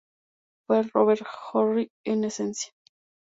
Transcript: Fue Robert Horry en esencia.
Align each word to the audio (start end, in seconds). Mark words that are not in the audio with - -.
Fue 0.65 0.81
Robert 0.81 1.23
Horry 1.53 1.91
en 2.03 2.23
esencia. 2.23 2.73